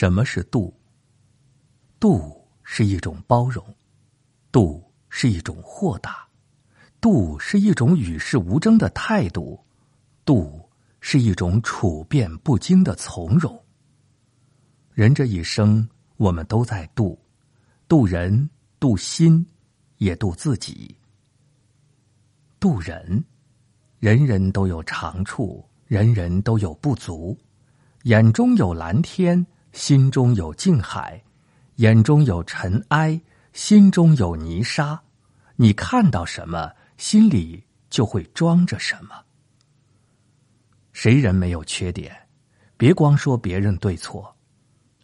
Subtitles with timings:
[0.00, 0.72] 什么是度？
[1.98, 3.62] 度是一种包容，
[4.50, 6.26] 度是一种豁达，
[7.02, 9.62] 度是一种与世无争的态度，
[10.24, 10.66] 度
[11.02, 13.62] 是一种处变不惊的从容。
[14.94, 15.86] 人这一生，
[16.16, 17.18] 我们都在度，
[17.86, 18.48] 度人，
[18.78, 19.44] 度心，
[19.98, 20.96] 也度自己。
[22.58, 23.22] 度人，
[23.98, 27.36] 人人都有长处，人人都有不足，
[28.04, 29.46] 眼中有蓝天。
[29.72, 31.22] 心中有静海，
[31.76, 33.20] 眼中有尘埃，
[33.52, 35.00] 心中有泥沙。
[35.56, 39.14] 你看到什么，心里就会装着什么。
[40.92, 42.14] 谁人没有缺点？
[42.76, 44.34] 别光说别人对错，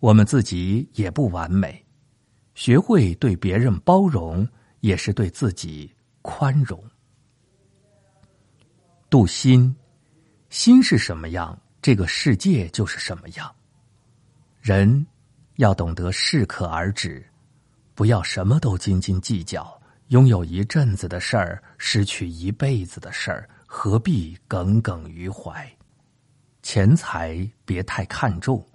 [0.00, 1.84] 我们自己也不完美。
[2.54, 4.46] 学会对别人包容，
[4.80, 5.90] 也是对自己
[6.20, 6.82] 宽容。
[9.08, 9.74] 度心，
[10.50, 13.54] 心是什么样，这个世界就是什么样。
[14.60, 15.06] 人
[15.56, 17.24] 要懂得适可而止，
[17.94, 19.80] 不要什么都斤斤计较。
[20.08, 25.70] 拥有一阵子的事儿，失去一辈子的事儿，何必耿耿于怀？
[26.62, 28.66] 钱财别太看重，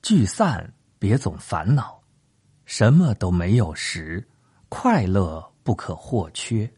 [0.00, 2.00] 聚散别总烦恼。
[2.64, 4.26] 什么都没有时，
[4.68, 6.72] 快乐不可或缺。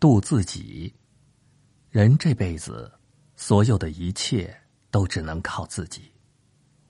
[0.00, 0.92] 度自己，
[1.90, 2.90] 人这辈子
[3.36, 4.58] 所有的一切
[4.90, 6.10] 都只能靠自己。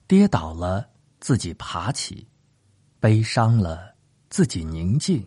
[0.07, 2.25] 跌倒了，自己爬起；
[2.99, 3.93] 悲伤了，
[4.29, 5.21] 自己宁静；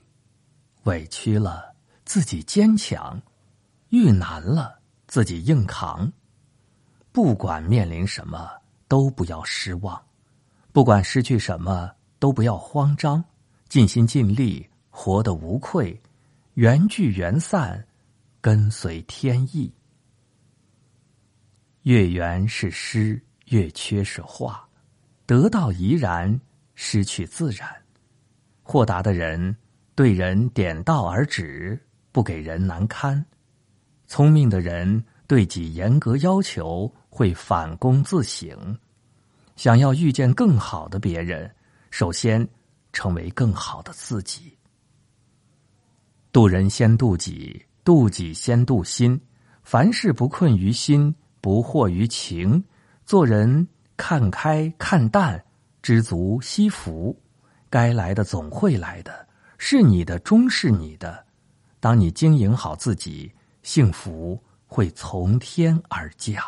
[0.85, 1.75] 委屈了，
[2.07, 3.21] 自己坚强；
[3.91, 6.11] 遇难了，自己硬扛。
[7.13, 8.51] 不管面临什么，
[8.89, 10.01] 都不要失望；
[10.73, 13.23] 不管失去什么，都不要慌张。
[13.69, 16.01] 尽心尽力，活得无愧。
[16.55, 17.87] 缘聚缘散，
[18.41, 19.73] 跟随天意。
[21.83, 24.67] 月圆是诗，月缺是画。
[25.31, 26.41] 得到怡然，
[26.75, 27.69] 失去自然。
[28.65, 29.57] 豁达的人
[29.95, 31.81] 对人点到而止，
[32.11, 33.25] 不给人难堪；
[34.09, 38.77] 聪明的人对己严格要求，会反躬自省。
[39.55, 41.49] 想要遇见更好的别人，
[41.93, 42.45] 首先
[42.93, 44.59] 成为更好的自己。
[46.33, 49.21] 渡人先渡己，渡己先渡心。
[49.63, 52.65] 凡事不困于心，不惑于情。
[53.07, 53.69] 做人。
[54.01, 55.45] 看开看淡，
[55.83, 57.15] 知足惜福，
[57.69, 59.29] 该来的总会来的，
[59.59, 61.23] 是你的终是你的。
[61.81, 63.31] 当你经营好自己，
[63.63, 66.43] 幸福会从天而降。